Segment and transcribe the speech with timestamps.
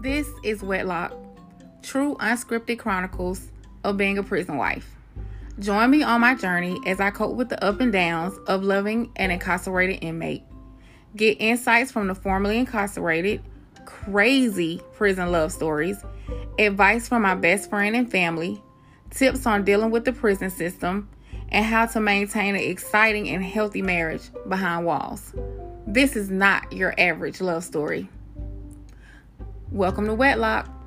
[0.00, 1.12] This is Wedlock,
[1.82, 3.50] true unscripted chronicles
[3.82, 4.88] of being a prison wife.
[5.58, 9.10] Join me on my journey as I cope with the up and downs of loving
[9.16, 10.44] an incarcerated inmate.
[11.16, 13.42] Get insights from the formerly incarcerated,
[13.86, 15.96] crazy prison love stories,
[16.60, 18.62] advice from my best friend and family,
[19.10, 21.08] tips on dealing with the prison system,
[21.48, 25.34] and how to maintain an exciting and healthy marriage behind walls.
[25.88, 28.08] This is not your average love story.
[29.70, 30.77] Welcome to Wedlock.